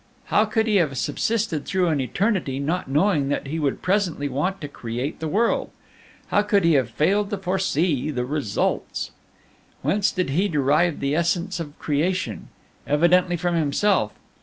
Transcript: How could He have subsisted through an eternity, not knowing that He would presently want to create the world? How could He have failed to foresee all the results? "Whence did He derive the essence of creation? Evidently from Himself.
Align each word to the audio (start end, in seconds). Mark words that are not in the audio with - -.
How 0.33 0.45
could 0.45 0.65
He 0.65 0.77
have 0.77 0.97
subsisted 0.97 1.63
through 1.63 1.89
an 1.89 2.01
eternity, 2.01 2.57
not 2.57 2.89
knowing 2.89 3.29
that 3.29 3.45
He 3.45 3.59
would 3.59 3.83
presently 3.83 4.27
want 4.27 4.59
to 4.61 4.67
create 4.67 5.19
the 5.19 5.27
world? 5.27 5.69
How 6.29 6.41
could 6.41 6.63
He 6.63 6.73
have 6.73 6.89
failed 6.89 7.29
to 7.29 7.37
foresee 7.37 8.09
all 8.09 8.15
the 8.15 8.25
results? 8.25 9.11
"Whence 9.83 10.11
did 10.11 10.31
He 10.31 10.47
derive 10.47 11.01
the 11.01 11.13
essence 11.15 11.59
of 11.59 11.77
creation? 11.77 12.47
Evidently 12.87 13.37
from 13.37 13.53
Himself. 13.53 14.11